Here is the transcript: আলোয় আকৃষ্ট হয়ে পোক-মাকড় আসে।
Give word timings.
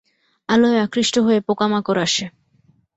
আলোয় 0.49 0.79
আকৃষ্ট 0.79 1.15
হয়ে 1.17 1.39
পোক-মাকড় 1.41 1.99
আসে। 2.01 2.25